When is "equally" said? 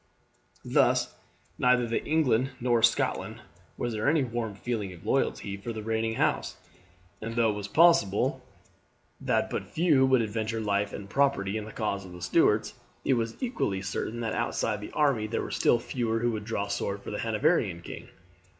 13.43-13.83